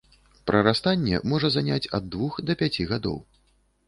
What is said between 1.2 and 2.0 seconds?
можа заняць